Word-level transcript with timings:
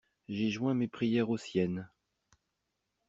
J'ai 0.29 0.49
joint 0.49 0.73
mes 0.73 0.87
prières 0.87 1.29
aux 1.29 1.37
siennes. 1.37 1.87